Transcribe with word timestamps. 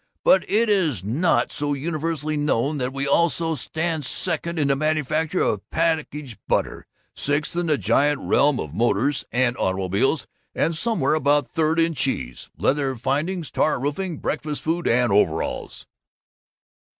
But 0.23 0.49
it 0.49 0.67
is 0.67 1.03
not 1.03 1.51
so 1.51 1.73
universally 1.73 2.35
known 2.35 2.79
that 2.79 2.91
we 2.91 3.05
also 3.07 3.53
stand 3.53 4.03
second 4.03 4.57
in 4.57 4.69
the 4.69 4.75
manufacture 4.75 5.41
of 5.41 5.69
package 5.69 6.39
butter, 6.47 6.87
sixth 7.13 7.55
in 7.55 7.67
the 7.67 7.77
giant 7.77 8.19
realm 8.19 8.59
of 8.59 8.73
motors 8.73 9.25
and 9.31 9.55
automobiles, 9.57 10.25
and 10.55 10.75
somewhere 10.75 11.13
about 11.13 11.51
third 11.53 11.79
in 11.79 11.93
cheese, 11.93 12.49
leather 12.57 12.95
findings, 12.95 13.51
tar 13.51 13.79
roofing, 13.79 14.17
breakfast 14.17 14.63
food, 14.63 14.87
and 14.87 15.11
overalls! 15.11 15.85